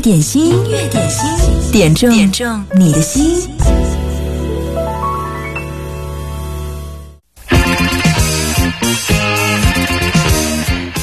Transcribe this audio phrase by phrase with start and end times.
[0.00, 3.36] 点心，音乐点心，点中点中你的心。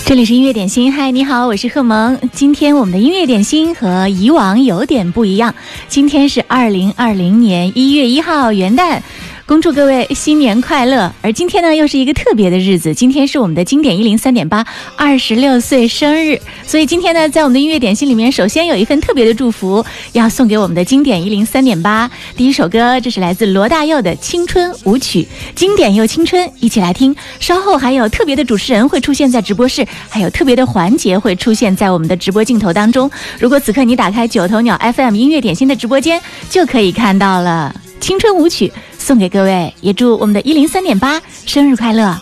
[0.06, 2.18] 这里是音乐点心，嗨，你好，我是贺萌。
[2.32, 5.54] 今天我们的音乐点心和以往有点不一样，
[5.90, 9.02] 今天是二零二零年一月一号元旦。
[9.48, 11.14] 恭祝各位新年快乐！
[11.22, 14.66] 而今天呢，又是一个特别的日子，今天是我们的经典一零三点八
[14.96, 22.10] 二十六岁生日，所以今天呢，在我们的音乐点心里面，首先有一份特别的祝福要送给我们的经典一零三点八。
[22.36, 25.22] 第一首歌，这是来自罗大佑的《青春舞曲》，
[25.54, 27.16] 经典又青春，一起来听。
[27.40, 33.08] 稍后还有特别的主持人会出现在直播室，还有特别的环节会出现在我们的直播镜头当中。
[33.40, 37.72] 如果此刻你打开九头鸟 FM 音乐点心的直播间，就可以看到了
[38.04, 38.70] 《青春舞曲》。
[39.06, 42.20] 送给各位，也祝我们的一零三点八生日快乐。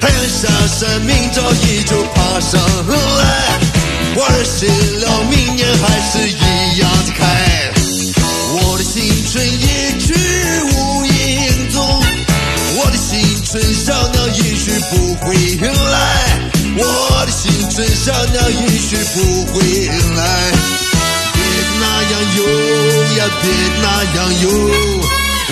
[0.00, 3.58] 太阳下山，明早依旧爬上来，
[4.14, 7.26] 花谢了，明年还是一样的开。
[8.52, 10.14] 我的青春一去
[10.70, 11.82] 无影踪，
[12.76, 15.34] 我的青春小鸟也许不回
[15.90, 16.57] 来。
[16.80, 19.60] 我的青春小鸟也许不回
[20.14, 20.52] 来，
[21.34, 21.36] 别
[21.80, 22.38] 那样游
[23.16, 23.44] 呀，别
[23.82, 23.84] 那
[24.14, 24.44] 样游。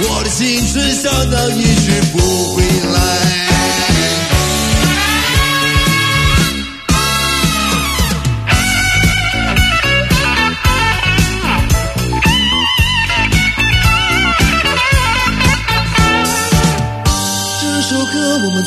[0.09, 0.41] 我的青
[0.73, 3.46] 春小鸟也许不回来。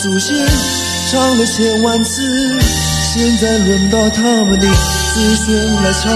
[0.02, 0.36] 祖先。
[1.12, 2.22] 唱了千万次，
[3.14, 6.12] 现在轮到他们的子孙来唱。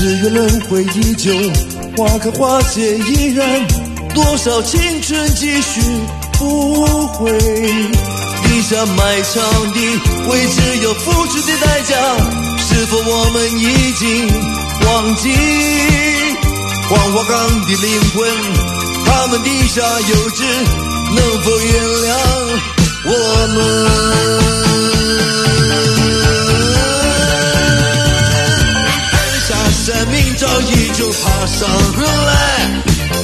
[0.00, 1.30] 日月轮回依旧，
[1.96, 3.66] 花开花谢依然，
[4.14, 5.82] 多少青春继续
[6.38, 7.30] 不悔。
[8.44, 9.78] 地下埋藏的
[10.30, 11.94] 为只有付出的代价，
[12.58, 14.26] 是否我们已经
[14.86, 15.28] 忘记？
[16.88, 18.26] 黄花岗的灵魂，
[19.04, 20.42] 他们地下有知，
[21.14, 21.72] 能否原
[22.04, 22.14] 谅？
[23.04, 23.12] 我
[23.54, 23.56] 们
[29.48, 31.58] 下山，明朝依旧爬上
[32.26, 32.32] 来，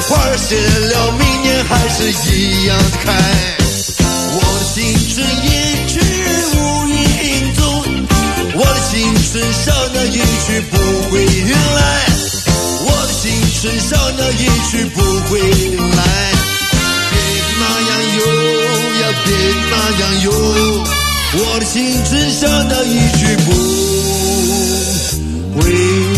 [0.08, 1.96] 花儿谢了，明年还是
[2.30, 3.06] 一样的开。
[4.36, 4.76] 我的青
[5.14, 5.46] 春一
[5.86, 5.92] 去
[6.56, 6.58] 无
[6.88, 6.92] 影
[7.54, 7.60] 踪，
[8.54, 8.92] 我的青
[9.30, 10.72] 春小鸟一去不
[11.10, 11.12] 回
[11.76, 11.80] 来，
[12.86, 13.22] 我的青
[13.60, 14.96] 春小鸟一去不
[15.28, 15.32] 回
[15.96, 16.02] 来，
[20.24, 23.52] 就我的心只想等一句不
[25.60, 26.13] 回。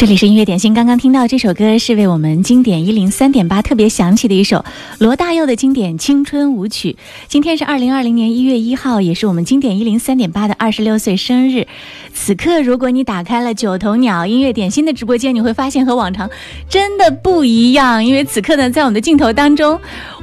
[0.00, 4.64] 这里是音乐点心，刚刚听到这首歌是为我们经典一零三点八特别响起的一首
[4.98, 6.96] 罗大佑的经典青春舞曲。
[7.28, 11.66] 今天是二零二零年一月一号，也是我们经典一零三点八的二十六岁生日。
[12.14, 16.30] 此刻，如果你打开了九头鸟音乐点心的直播间，你会发现和往常
[16.66, 19.78] 真的不一样，因为此刻呢，在我们的镜头当中，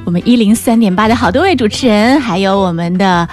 [0.05, 3.29] 我们一零三点八的好多位主持人，还有我们的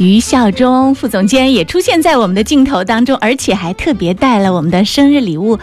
[0.00, 5.58] 于孝忠副总监也出现在我们的镜头当中，而且还特别带了我们的生日礼物。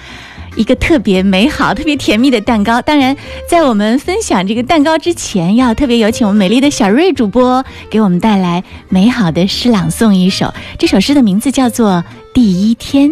[0.55, 2.79] 一个特别美好、特别甜蜜的蛋糕。
[2.79, 3.17] 当然，
[3.49, 10.53] 在我们分享这个蛋糕之前，要特别有请我们美丽的小瑞主播给我们带来美好的诗朗诵一首。
[10.77, 11.93] 这首诗的名字叫做
[12.31, 13.09] 《第一天》。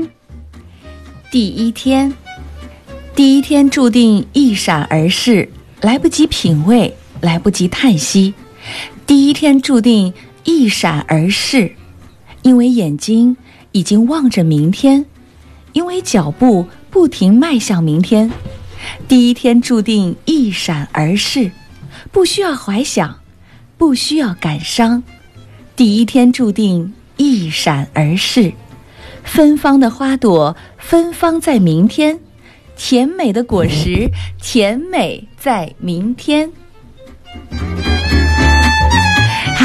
[1.31, 2.13] 第一天，
[3.15, 5.49] 第一天注定一闪而逝，
[5.81, 8.35] 来不及品味，来不及叹息。
[9.07, 10.11] 第一天注定
[10.45, 11.75] 一闪而逝，
[12.41, 13.35] 因为眼睛
[13.73, 15.05] 已经望着明天，
[15.73, 16.65] 因为脚步。
[16.95, 18.31] 不停迈向明天，
[19.05, 21.51] 第一天注定一闪而逝，
[22.09, 23.19] 不需要怀想，
[23.77, 25.03] 不需要感伤。
[25.75, 28.53] 第一天注定一闪而逝，
[29.25, 32.17] 芬芳的花朵芬芳在明天，
[32.77, 34.09] 甜美的果实
[34.41, 36.49] 甜美在明天。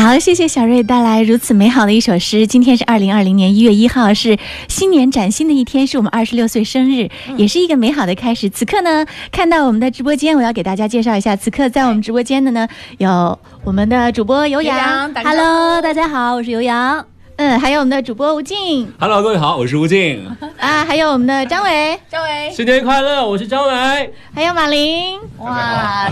[0.00, 2.47] 好，谢谢小瑞带来如此美好的一首诗。
[2.47, 8.49] 今天是二零二零年一月一号，是新年崭新的一天，是我们二十六岁生日，也是一个美好的开始。
[8.49, 12.67] 此刻呢，看到我们的直播间，我要给大家介绍一下，此刻在我们直播间的呢，
[12.97, 17.10] 有我们的主播尤洋，Hello，大家好，我是尤洋。
[17.40, 20.31] 嗯，还有我们的主播吴静，Hello，各位好，我是吴静。
[20.58, 24.12] 啊，还有我们的张伟，张伟，新年快乐，我是张伟。
[24.34, 26.10] 还有马林，哇，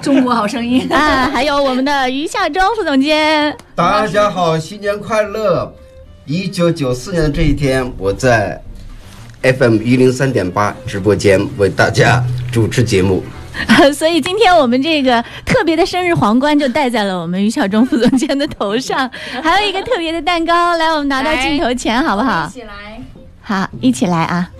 [0.00, 5.74] 中国好声音 啊，还有我们的于夏忠副总监，大家好，新年快乐。
[6.26, 8.62] 一九九四年的这一天，我在
[9.42, 13.24] FM 一零三点八直播间为大家主持节目。
[13.94, 19.10] 所以今天我们这个特别的生日皇冠就戴在了我们于晓忠副总监的头上，
[19.42, 22.46] 还有一个特别的蛋糕，来，我们拿到镜头前好不好？
[22.46, 23.00] 一起来，
[23.42, 24.50] 好，一起来啊！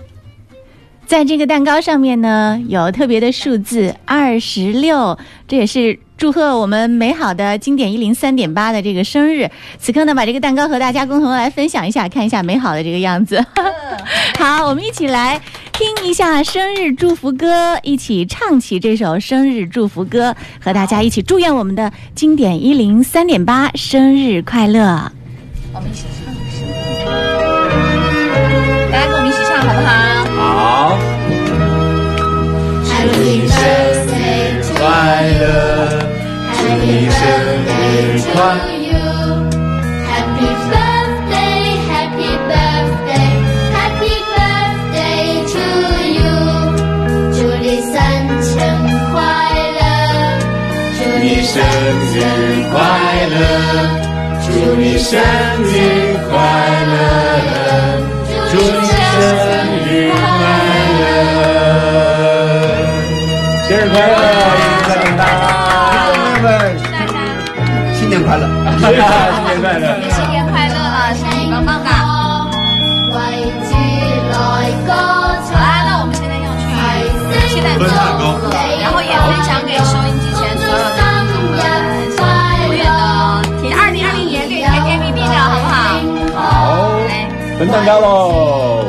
[1.05, 9.49] 在这个蛋糕上面呢，有特别的数字二十六，这也是祝贺我们美好的经典一零三点八的这个生日。
[9.79, 13.43] 此刻呢，把这个蛋糕和大家共同来分享一下，看一下美好的这个样子。
[14.37, 15.41] 好，我们一起来
[15.79, 25.09] 听一下生日祝福歌，一起唱起这首生日祝福歌，和大家一起祝愿我们的经典一零三点八生日快乐。
[25.73, 26.73] 我们一起唱生日，
[28.91, 29.95] 大家跟我们一起唱好不好？
[30.35, 30.99] 好
[32.83, 34.83] ，Happy birthday to 快
[35.39, 35.47] 乐，
[36.57, 37.23] 祝你生
[37.63, 38.37] 日快
[38.73, 38.78] you.
[51.51, 52.15] 生日
[52.71, 52.77] 快
[53.31, 53.33] 乐，
[54.45, 55.19] 祝你生
[55.63, 55.73] 日
[56.29, 56.37] 快
[56.85, 56.93] 乐，
[58.51, 58.93] 祝你生
[59.83, 60.21] 日快
[60.99, 61.01] 乐，
[63.67, 65.21] 生日快乐，一零三点八，
[66.13, 66.45] 朋友们，
[67.95, 68.45] 新年快乐！
[68.77, 69.01] 新年
[69.59, 69.83] 快乐！
[70.11, 70.77] 新年快乐，
[71.15, 71.89] 新年棒棒的。
[71.89, 71.91] 好
[73.09, 73.17] 为
[73.65, 73.73] 主
[74.29, 74.37] 來
[74.85, 74.89] 歌
[75.49, 75.51] 唱。
[75.57, 76.61] 啦，那我们现在要去
[77.49, 77.81] 期待歌，
[87.59, 88.85] 分蛋糕喽！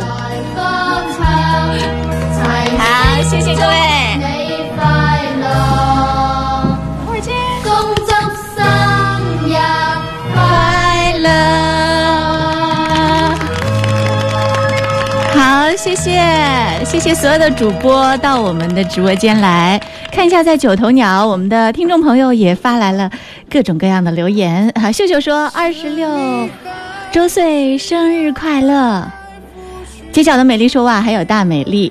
[2.78, 3.74] 好，谢谢各位。
[4.16, 4.22] 你
[4.76, 4.86] 快
[5.42, 5.44] 樂，
[6.62, 7.34] 等會兒見。
[7.64, 7.72] 恭
[8.06, 8.12] 祝
[8.54, 8.62] 生
[9.42, 9.50] 日
[10.32, 11.26] 快快樂。
[15.34, 15.42] 好，
[15.76, 16.22] 谢谢，
[16.84, 19.80] 谢谢所有的主播到我们的直播间来
[20.12, 23.10] 看一下，在九头鸟，我们的听众朋友也发来了
[23.50, 24.70] 各种各样的留言。
[24.76, 26.08] 啊，秀秀说二十六
[27.12, 29.10] 周岁生日快乐。
[30.12, 31.90] 街角的美丽说哇，还有大美丽，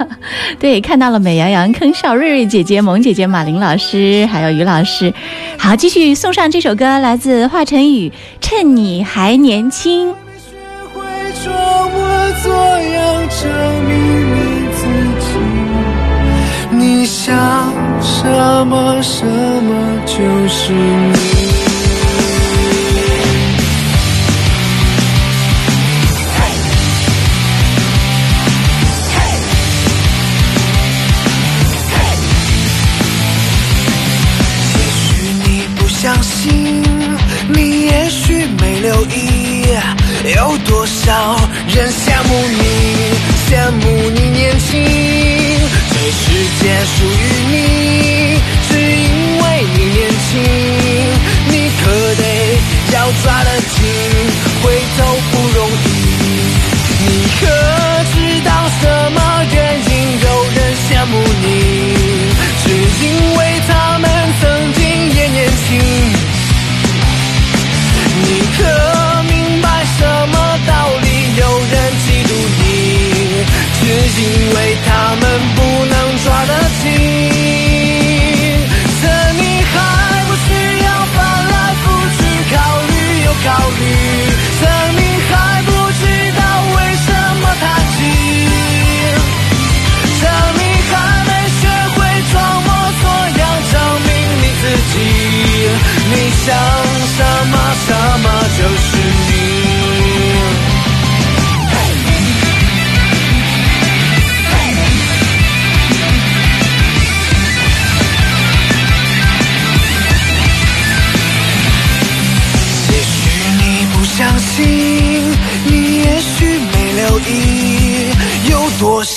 [0.58, 5.12] 对，看到了美羊羊、坑少、瑞瑞姐姐、萌姐姐、马林老师，还有于老师。
[5.58, 8.08] 好，继续送上这首歌，来自华晨宇，
[8.40, 10.08] 《趁你还年轻》。
[10.94, 11.02] 会
[11.44, 13.50] 装模作样证
[13.88, 14.86] 明自
[15.26, 17.34] 己，你想
[18.00, 18.24] 什
[18.66, 21.49] 么什么就是你。
[36.00, 36.82] 相信，
[37.50, 39.66] 你也许没留意，
[40.34, 41.38] 有多少
[41.68, 42.62] 人羡慕你，
[43.46, 44.70] 羡慕你年轻。
[45.90, 46.22] 这世
[46.58, 47.54] 界属于你，
[48.70, 49.44] 只因为
[49.76, 50.40] 你年轻，
[51.50, 51.52] 你
[51.82, 52.22] 可得
[52.94, 53.84] 要抓得紧，
[54.62, 54.64] 回
[54.96, 54.98] 头
[55.30, 55.86] 不容易。
[57.04, 57.08] 你
[57.42, 57.44] 可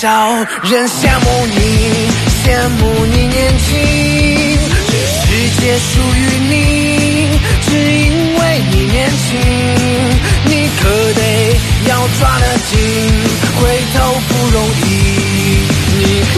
[0.03, 0.09] 少
[0.63, 2.43] 人羡慕你，羡
[2.77, 3.63] 慕你年轻。
[4.89, 5.23] 这世
[5.61, 6.19] 界属于
[6.49, 6.53] 你，
[7.61, 9.39] 只因为你年轻，
[10.43, 10.83] 你可
[11.13, 11.21] 得
[11.87, 12.71] 要抓得紧，
[13.55, 13.61] 回
[13.93, 13.95] 头
[14.27, 14.85] 不容易。
[15.95, 16.01] 你
[16.35, 16.37] 可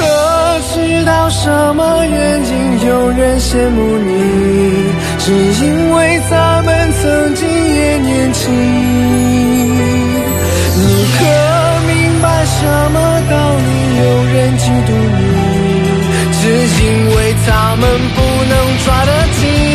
[0.71, 4.93] 知道什么原因有人羡慕你？
[5.17, 5.25] 只
[5.65, 8.43] 因为他们曾经也年轻。
[10.77, 10.83] 你
[11.17, 11.19] 可
[11.87, 12.97] 明白什么
[14.45, 15.45] 人嫉妒你？
[16.31, 19.11] 只因为他们不能抓得
[19.41, 19.74] 紧。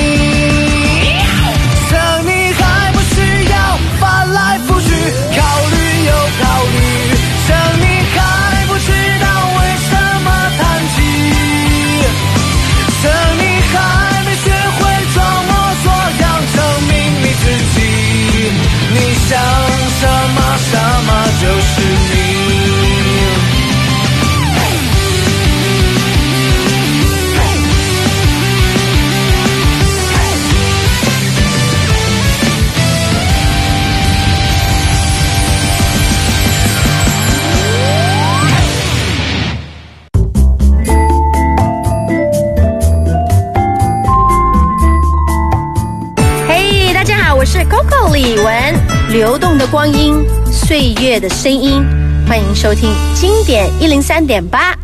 [49.71, 51.81] 光阴，岁月的声音，
[52.29, 54.75] 欢迎收听经典一零三点八。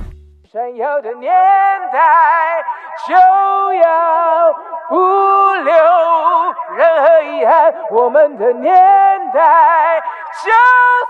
[0.53, 1.29] 闪耀的年
[1.93, 1.99] 代
[3.09, 3.13] 就
[3.83, 4.53] 要
[4.89, 4.95] 不
[5.65, 5.75] 留
[6.77, 8.73] 任何遗憾，我们的年
[9.35, 10.01] 代
[10.45, 10.53] 就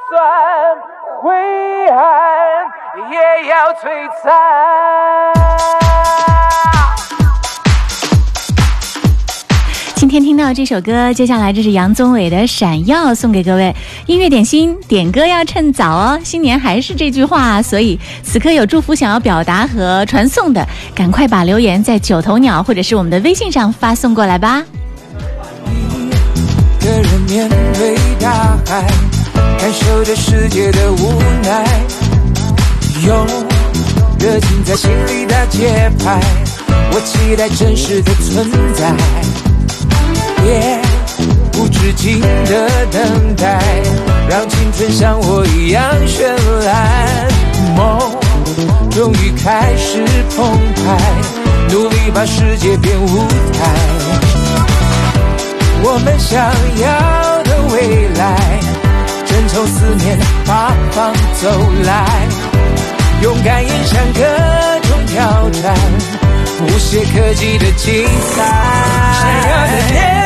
[0.09, 0.79] 算
[1.21, 2.67] 灰暗
[3.11, 5.86] 也要璀璨。
[10.17, 14.75] 天听到这首歌，接下来这是杨宗纬的《闪耀》，送给各位音乐点心。
[14.89, 24.65] 点歌要趁早哦，新年还是这句话，所以此刻有祝福想要表达和传送的，赶快把留言在九头鸟或者是我们的微信上发送过来吧。
[26.81, 28.87] 一个人面对大海，
[29.59, 31.67] 感受着世界的无奈，
[33.07, 33.27] 用
[34.19, 36.19] 热情在心里打节拍，
[36.91, 38.95] 我期待真实的存在。
[40.47, 40.81] 别
[41.59, 43.61] 无止境的等待，
[44.29, 46.23] 让青春像我一样绚
[46.65, 47.29] 烂。
[47.75, 47.99] 梦
[48.93, 50.05] 终于开始
[50.37, 50.87] 澎湃，
[51.73, 53.27] 努力把世界变舞
[53.59, 53.59] 台。
[55.83, 56.39] 我们想
[56.81, 58.61] 要的未来，
[59.27, 61.13] 正从四面八方
[61.43, 61.51] 走
[61.85, 62.07] 来，
[63.23, 64.21] 勇敢迎向各
[64.87, 65.75] 种挑战，
[66.61, 68.45] 无懈可击的精彩。
[69.21, 70.26] 闪耀的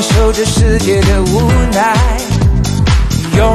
[0.00, 1.94] 感受着世界的无奈，
[3.36, 3.54] 用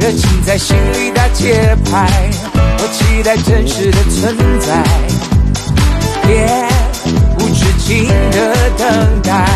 [0.00, 2.08] 热情在心里打节拍，
[2.78, 4.82] 我期待真实的存在，
[6.26, 6.48] 别
[7.36, 9.46] 无止境的等待，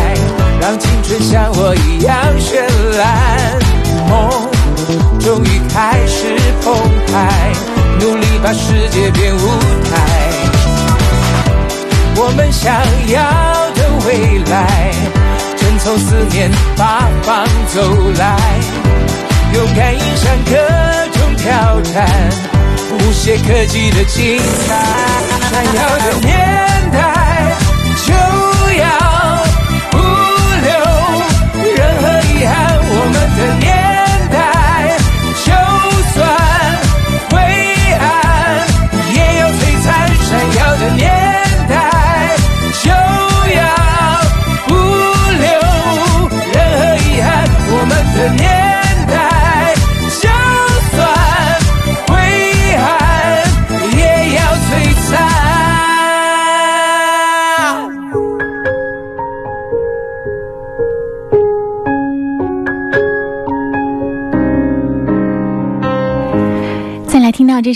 [0.61, 2.61] 让青春像我一样绚
[2.99, 3.59] 烂，
[4.07, 4.29] 梦
[5.19, 6.75] 终于开始澎
[7.07, 7.51] 湃，
[7.99, 9.39] 努力把世界变舞
[9.89, 9.97] 台。
[12.19, 12.71] 我们想
[13.09, 13.19] 要
[13.73, 14.93] 的未来，
[15.87, 17.81] 从四面八方走
[18.19, 18.37] 来，
[19.53, 20.51] 勇敢迎上各
[21.17, 22.05] 种挑战，
[22.91, 24.75] 无懈可击的精彩。
[25.49, 26.99] 闪耀的年代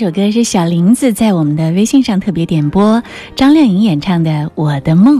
[0.01, 3.03] 首歌是小林子在我们的微信上特别点播
[3.36, 5.20] 张靓颖演唱的《我的梦》。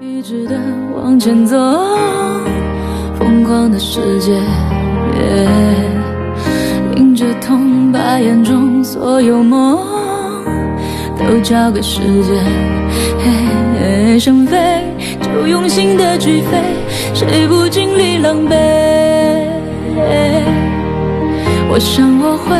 [0.00, 0.54] 一直的
[0.94, 1.56] 往前走，
[3.18, 4.30] 疯狂的世界，
[6.98, 9.80] 迎着痛，把眼中所有梦
[11.18, 12.32] 都交给时间。
[13.18, 14.84] 嘿，想飞
[15.20, 16.62] 就用心的去飞，
[17.12, 18.54] 谁不经历狼狈？
[21.72, 22.56] 我想我会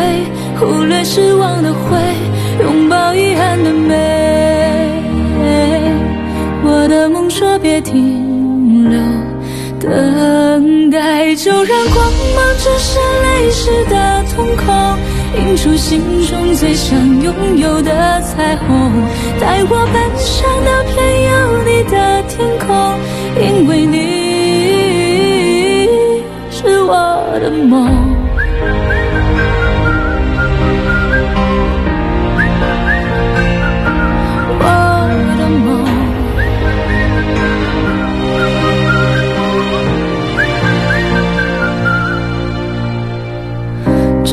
[0.61, 1.97] 忽略失望的灰，
[2.63, 3.97] 拥抱遗憾的美。
[6.63, 9.01] 我的梦说别停留，
[9.81, 14.99] 等待就让光芒折射泪湿的瞳孔，
[15.41, 18.69] 映出心中最想拥有的彩虹。
[19.41, 21.31] 带我奔向那片有
[21.65, 22.69] 你的天空，
[23.41, 23.97] 因为你
[26.51, 26.93] 是我
[27.41, 27.89] 的梦。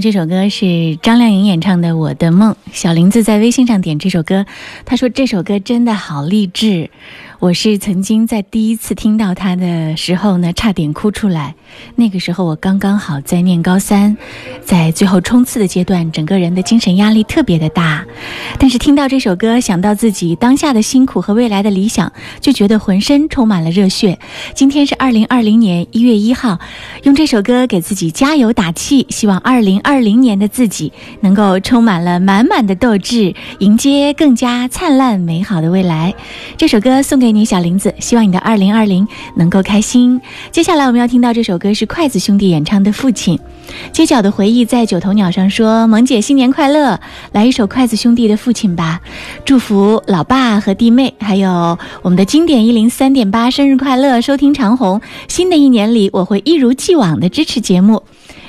[0.00, 4.46] 这首歌是张靓颖演唱的《我的梦》，小林子在微信上点这首歌，
[4.84, 6.90] 他说这首歌真的好励志。
[7.38, 11.56] 我是曾经在第一次听到它的时候呢，差点哭出来。
[11.96, 14.16] 那个时候我刚刚好在念高三，
[14.64, 18.06] 在最后冲刺的阶段，整个人的精神压力特别的大。
[18.60, 24.20] 但是听到这首歌，想到自己当下的辛苦和未来的理想，就觉得浑身充满了热血。
[24.54, 26.60] 今天是二零二零年一月一号，
[27.02, 36.14] 用这首歌给自己加油打气，希望二零二零年的自己能够充满了满满的斗志，迎接更加灿烂美好的未来。
[36.56, 40.20] 这首歌送给你，小林子，希望你的二零二零能够开心。
[40.50, 43.36] 接下来我们要听到这首歌是筷子兄弟演唱的《父亲》。
[43.92, 47.00] 街角的回忆在九头鸟上说：“萌姐新年快乐！
[47.32, 49.00] 来一首筷子兄弟的《父亲》吧，
[49.44, 54.20] 祝福老爸和弟妹，还有我们的经典一零三点八生日快乐！
[54.20, 58.02] 收听长虹，新的一年里我会一如既往的支持节目。”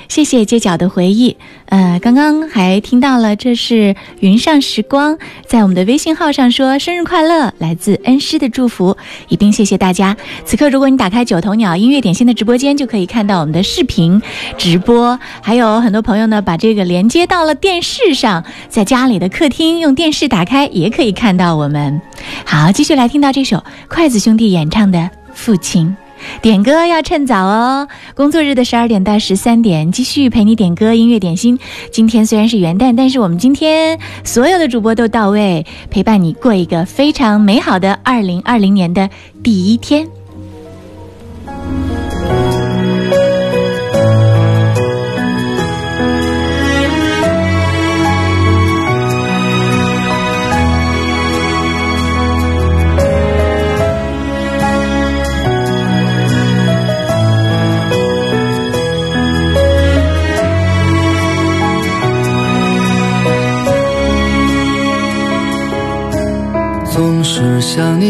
[0.08, 1.36] 谢谢街角的回忆，
[1.66, 8.96] 呃，刚刚还听到了，这是云上时光在我们的微信号上说生日快乐，来自恩师的祝福，
[9.28, 10.16] 一并谢谢大家。
[10.44, 14.20] 此刻，如果你打开九头鸟音乐点心的直播间，就可以看到我们的视频
[14.56, 22.00] 直播，还有很多朋友呢把这个连接到了电视上，在家里的客厅用电视打开也可以看到我们。
[22.44, 24.98] 好，继续来听到这首筷子兄弟演唱的
[25.32, 25.96] 《父亲》。
[26.42, 27.88] 点歌要趁早哦！
[28.14, 31.58] 工作日的十二点到十三点，继续陪你点歌，音乐点心。
[31.90, 39.08] 今天虽然是元旦，但是我们今天所有的主播都到位，陪伴你过一个非常美好的二零二零年的
[39.42, 40.06] 第一天。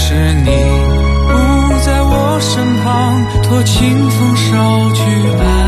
[0.00, 0.50] 是你
[1.26, 1.32] 不
[1.84, 5.00] 在我身旁，托清风捎去
[5.36, 5.67] 安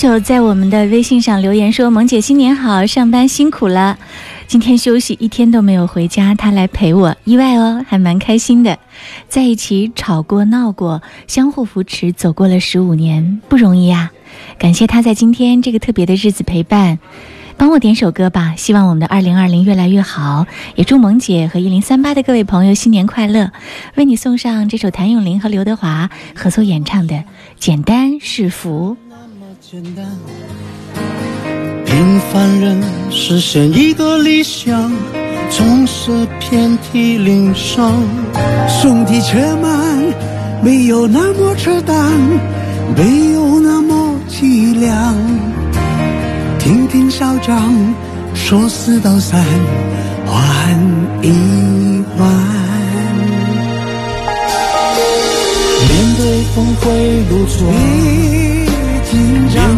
[0.00, 3.98] 秀在我们的微信上留言说：“萌姐新年好，上班辛苦了，
[4.46, 8.78] 今天休息一天都没有回家，她来陪我，意外哦，还蛮开心的，
[9.28, 14.10] 在一起吵过闹过，相互扶持，走过了十五年，不容易啊！
[14.58, 16.98] 感谢她在今天这个特别的日子陪伴。”
[17.58, 23.52] 帮我点首歌吧，希望我们的二零二零越来越好，也祝萌姐和一零三八的各位朋友新年快乐。
[23.96, 27.16] 为你送上这首谭咏麟和刘德华合作演唱的
[27.58, 28.96] 《简单是福》。
[29.70, 30.04] 简单
[31.86, 34.90] 平凡人实现一个理想，
[35.48, 37.92] 总是遍体鳞伤。
[38.66, 39.96] 兄弟且慢，
[40.60, 41.96] 没有那么扯淡，
[42.96, 45.14] 没有那么凄凉。
[46.58, 47.72] 听听校长
[48.34, 49.40] 说四道三，
[50.26, 50.74] 缓
[51.22, 52.28] 一缓。
[55.88, 57.60] 面对峰回路转，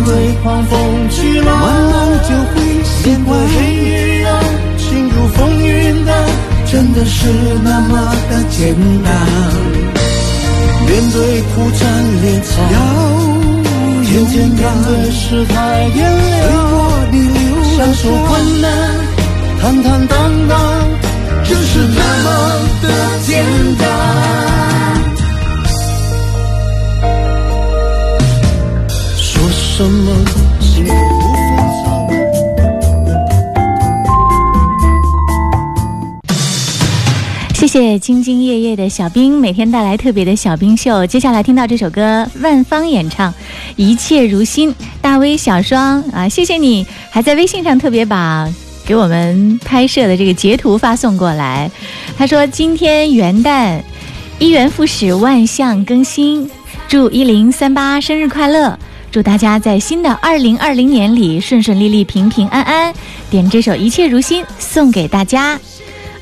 [0.02, 3.38] 面对狂风巨浪，慢慢就会习惯。
[3.38, 4.28] 黑与阳，
[4.76, 6.10] 心如风云的，
[6.66, 7.28] 真的是
[7.62, 9.12] 那么的简单。
[10.88, 11.80] 面对苦战
[12.20, 12.50] 烈草，
[14.02, 15.54] 天天面对世态
[15.94, 16.42] 炎凉，
[17.76, 18.66] 享受困难，
[19.60, 20.58] 坦坦荡荡，
[21.44, 22.28] 就是那么
[22.82, 22.88] 的
[23.24, 23.44] 简
[23.78, 24.71] 单。
[29.74, 30.14] 什么
[30.60, 30.98] 幸福不？
[37.54, 41.06] 谢谢兢兢业业的小兵，每天带来特别的小兵秀。
[41.06, 43.32] 接下来听到这首歌，万芳演唱
[43.76, 48.46] 《一切如新》，大威小双啊，谢谢你还在微信上特别把
[48.84, 51.70] 给我们拍摄的这个截图发送过来。
[52.18, 53.80] 他说今天元旦，
[54.38, 56.50] 一元复始，万象更新，
[56.88, 58.78] 祝一零三八生日快乐。
[59.12, 62.90] 祝大家在新的二零二零年里顺顺利利、平平安安。
[63.28, 65.60] 点这首《一切如新》送给大家。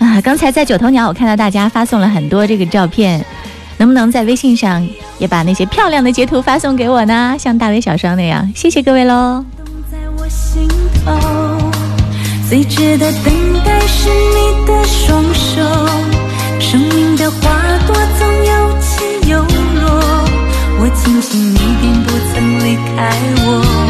[0.01, 3.25] 啊，刚才在九头鸟，我看到大家发送了很多这个照片，
[3.77, 4.85] 能不能在微信上
[5.19, 7.37] 也把那些漂亮的截图发送给我呢？
[7.39, 9.45] 像大伟、小双那样，谢谢各位喽。
[9.89, 10.69] 在我心
[11.05, 11.71] 头，
[12.49, 13.33] 最值得等
[13.65, 15.63] 待是你的双手。
[16.59, 17.39] 生命的花
[17.87, 19.39] 朵总有起有
[19.81, 19.91] 落，
[20.81, 22.50] 我庆幸你并不曾
[22.81, 23.11] 离开
[23.45, 23.90] 我。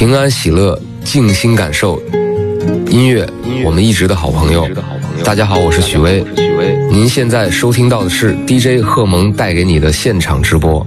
[0.00, 2.00] 平安喜乐，静心感受
[2.88, 3.28] 音乐，
[3.66, 4.66] 我们一直的好朋友。
[5.22, 6.24] 大家好，我是许巍。
[6.90, 10.86] 您现在收听到的是 DJ 贺蒙带给你的现场直播。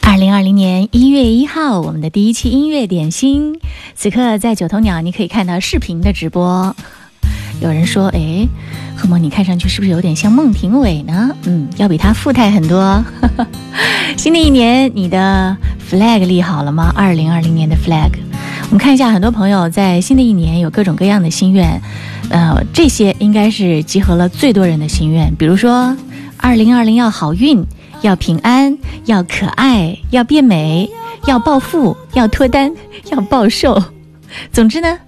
[0.00, 3.58] 二零二零年一月一号，我们的第一期音乐点心，
[3.96, 6.76] 此刻在九头鸟，你可以看到视频的直播。
[7.60, 8.46] 有人说：“哎，
[9.04, 13.04] 那么，你看上去是不是有点像孟庭苇呢？”嗯，要比他富态很多。
[14.16, 15.54] 新的一年，你的
[15.90, 16.90] flag 立好了吗？
[16.96, 18.10] 二零二零年的 flag，
[18.62, 21.78] 我们看一下，很多朋友在新的一年有各种各样的心愿，
[22.30, 25.30] 呃，这些应该是集合了最多人的心愿。
[25.36, 25.94] 比如说，
[26.38, 27.62] 二零二零要好运，
[28.00, 30.88] 要平安，要可爱，要变美，
[31.26, 32.72] 要暴富，要脱单，
[33.12, 33.82] 要暴瘦。
[34.50, 34.98] 总之呢。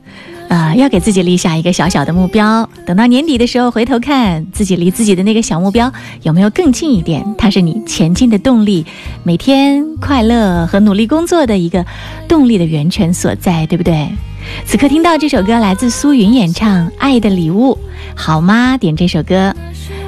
[0.49, 7.25] 啊，要给自己立下一个小小的目标，等到年底的时候回头看，自己离自己的那个小目标有没有更近一点？
[7.37, 8.87] 它是你前进的动力，
[9.25, 11.85] 每天快乐和努力工作的一个
[12.29, 14.09] 动力的源泉所在，对不对？
[14.65, 17.75] 此刻听到这首歌来自苏云演唱《爱的礼物》，
[18.15, 18.79] 好吗？
[18.79, 19.53] 点这首歌，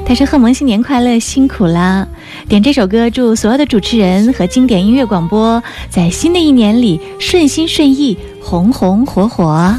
[0.07, 2.07] 他说：“贺萌新年快乐，辛苦了。”
[2.49, 9.75] 点这首歌，祝所有的主持人和经典音乐广播在新的一年里顺心顺意，红红火火。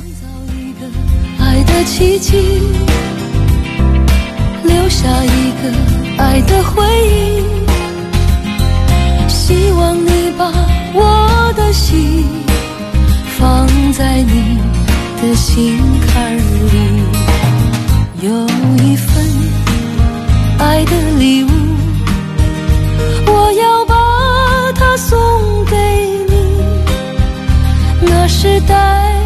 [1.80, 2.36] 的奇迹，
[4.66, 5.72] 留下一个
[6.22, 7.42] 爱的回忆。
[9.30, 10.52] 希望你把
[10.94, 12.26] 我的心
[13.38, 14.60] 放在你
[15.22, 16.42] 的心坎里，
[18.24, 18.30] 有
[18.84, 19.26] 一份
[20.60, 21.50] 爱的礼物，
[23.26, 23.96] 我要把
[24.74, 25.18] 它送
[25.64, 25.78] 给
[26.28, 26.34] 你，
[28.02, 29.19] 那是代。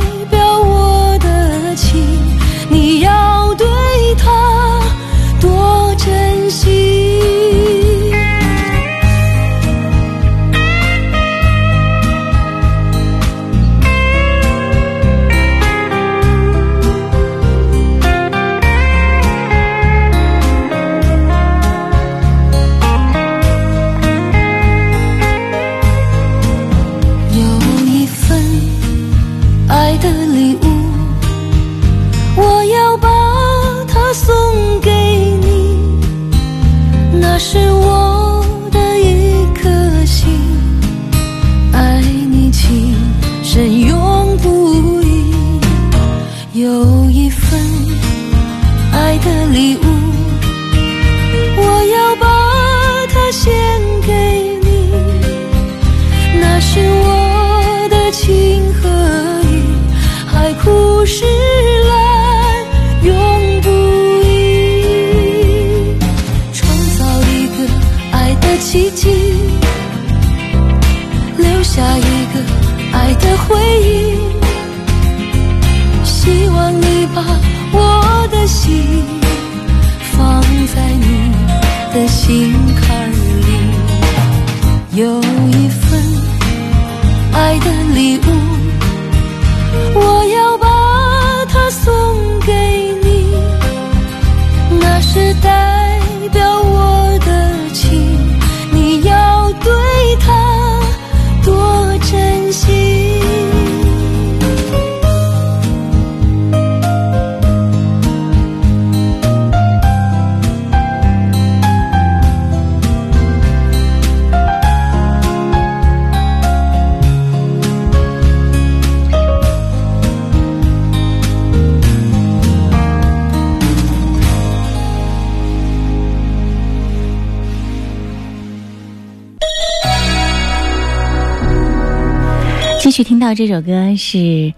[132.93, 134.17] 去听到这首歌是《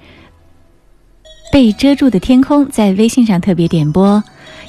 [1.53, 4.21] 被遮住的天空》，在微信上特别点播，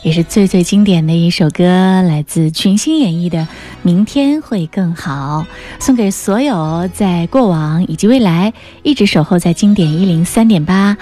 [0.04, 1.64] 也是最最经典的一首歌，
[2.02, 3.38] 来自群星演绎的
[3.82, 5.44] 《明天会更好》，
[5.84, 8.52] 送给所有在过往以及未来
[8.84, 10.96] 一直守候在经典一零三点八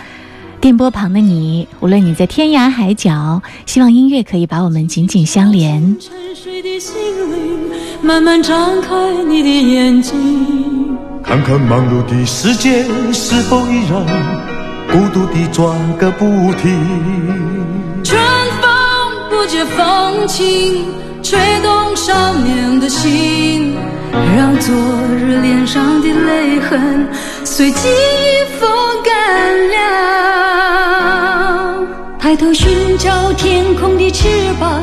[0.58, 5.82] 电波旁的你，无论你在天涯海角，希望音乐可以把我们紧紧相连。
[6.00, 6.94] 沉睡的心
[7.30, 7.58] 灵，
[8.00, 10.63] 慢慢张开你的眼睛。
[11.26, 14.06] 看看忙碌的世界是否依然
[14.92, 16.70] 孤独地转个不停。
[18.04, 18.20] 春
[18.60, 18.70] 风
[19.30, 20.84] 不解风情，
[21.22, 23.74] 吹动少年的心，
[24.36, 24.74] 让昨
[25.16, 27.08] 日脸上的泪痕
[27.42, 27.88] 随季
[28.60, 28.70] 风
[29.02, 29.74] 干了。
[32.20, 34.28] 抬头寻找天空的翅
[34.60, 34.82] 膀，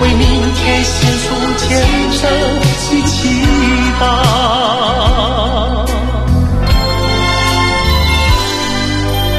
[0.00, 0.20] 为明
[0.54, 1.24] 天献出
[1.56, 1.64] 虔
[2.12, 2.20] 诚
[2.60, 2.64] 的
[3.06, 3.16] 祈
[4.00, 4.02] 祷。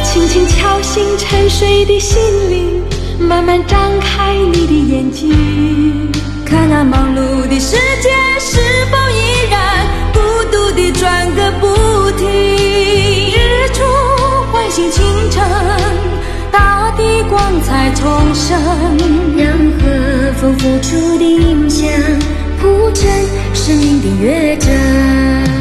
[0.04, 2.84] 轻轻敲醒沉睡的心灵，
[3.20, 5.30] 慢慢张开你的眼睛，
[6.46, 10.20] 看那忙碌的世界是否依然孤
[10.52, 11.68] 独地转个不
[12.18, 12.28] 停。
[12.28, 13.84] 日出
[14.52, 15.44] 唤醒清晨，
[16.52, 18.60] 大地光彩重生，
[20.40, 21.90] 风付出的影响
[22.60, 23.10] 铺成
[23.56, 25.57] 生命的乐章。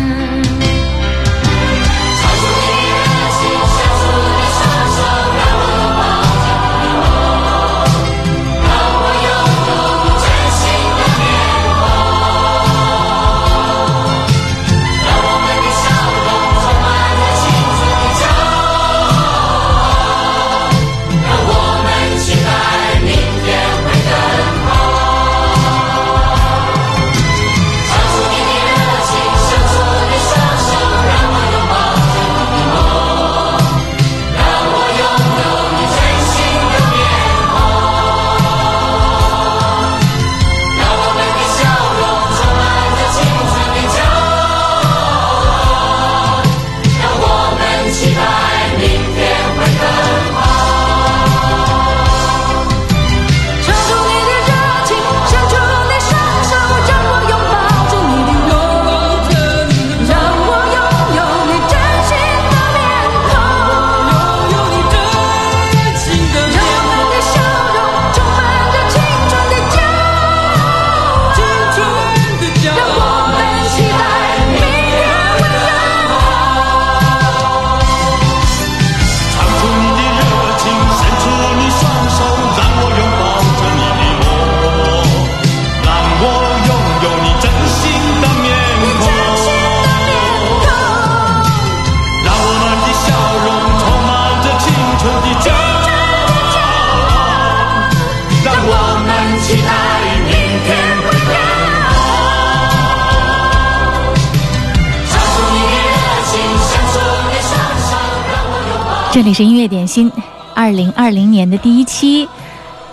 [109.17, 110.13] 这里是音乐点心，
[110.55, 112.29] 二零二零年的第一期。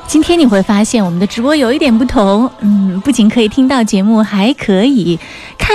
[0.07, 5.19] 今天你会发现我们的直播有一点不同，嗯，不仅可以听到节目，还可以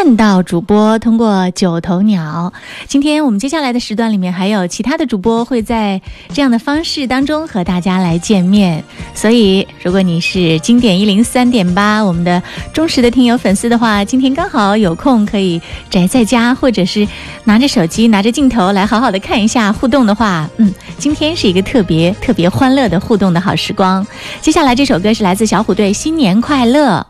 [0.01, 2.53] 看到主播通过九头鸟。
[2.87, 6.01] 今天我们接下来的时段里面还有其他的主播会在
[6.33, 8.85] 这样的方式当中和大家来见面。
[9.13, 12.41] 所以，如果你是经典一零三点八我们的
[12.73, 17.05] 忠实的听友粉丝的话，今天刚好有空可以宅在家，或者是
[17.43, 24.07] 拿着手机拿着镜头来好好的看一下互动的话，嗯，今天是一个特别特别欢乐的互动的好时光。
[24.41, 27.05] 接下来这首歌是来自小虎队《新年快乐》。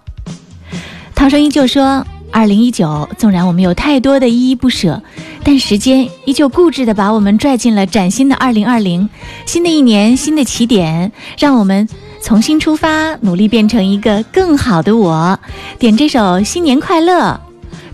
[1.14, 5.03] 涛声依旧说：“二零一九纵然我们有太多的依依不舍
[5.43, 9.09] 但时间依旧固执的把我们拽进了崭新的二零二零。
[9.47, 11.89] 新的一年新的起点让我们
[12.22, 15.39] 重新出发努力变成一个更好的我。
[15.79, 17.41] 点这首新年快乐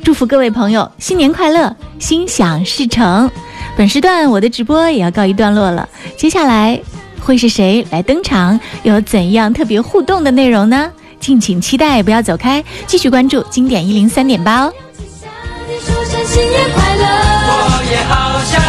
[0.03, 3.31] 祝福各位朋友新年快乐心想事成。
[3.77, 5.89] 本时段我的直播也要告一段落了。
[6.17, 6.81] 接下来
[7.21, 8.59] 会是谁来登场？
[8.83, 10.91] 有怎样特别互动的内容呢？
[11.25, 14.73] 敬请期待不要走开继续关注经典一零三点八哦。
[17.47, 18.64] 我也好想